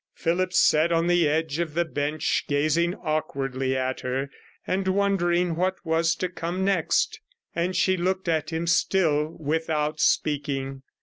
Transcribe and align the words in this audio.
Phillipps 0.15 0.57
sat 0.57 0.91
on 0.91 1.05
the 1.05 1.29
edge 1.29 1.59
of 1.59 1.75
the 1.75 1.85
bench 1.85 2.45
gazing 2.47 2.95
awkwardly 2.95 3.77
at 3.77 3.99
her, 3.99 4.31
and 4.65 4.87
wondering 4.87 5.55
what 5.55 5.75
was 5.85 6.15
to 6.15 6.27
come 6.27 6.65
37 6.65 6.65
next, 6.65 7.21
and 7.53 7.75
she 7.75 7.95
looked 7.97 8.27
at 8.27 8.49
him 8.49 8.65
still 8.65 9.37
without 9.39 9.99
speaking. 9.99 10.81